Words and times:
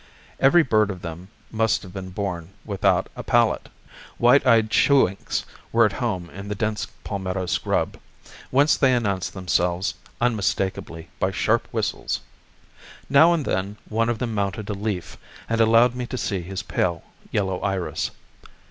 Everv 0.41 0.67
bird 0.67 0.89
of 0.89 1.03
them 1.03 1.27
must 1.51 1.83
have 1.83 1.93
been 1.93 2.09
born 2.09 2.49
without 2.65 3.07
a 3.15 3.21
palate, 3.21 3.65
it 3.65 3.69
seemed 3.69 3.83
to 3.83 3.91
me. 3.91 4.13
White 4.17 4.47
eyed 4.47 4.71
chewinks 4.71 5.45
were 5.71 5.85
at 5.85 5.93
home 6.01 6.27
in 6.31 6.47
the 6.47 6.55
dense 6.55 6.87
palmetto 7.03 7.45
scrub, 7.45 7.97
whence 8.49 8.75
they 8.75 8.95
announced 8.95 9.35
themselves 9.35 9.93
unmistakably 10.19 11.09
by 11.19 11.29
sharp 11.29 11.67
whistles. 11.71 12.21
Now 13.11 13.31
and 13.31 13.45
then 13.45 13.77
one 13.89 14.09
of 14.09 14.17
them 14.17 14.33
mounted 14.33 14.71
a 14.71 14.73
leaf, 14.73 15.19
and 15.47 15.61
allowed 15.61 15.93
me 15.93 16.07
to 16.07 16.17
see 16.17 16.41
his 16.41 16.63
pale 16.63 17.03
yellow 17.29 17.59
iris. 17.59 18.09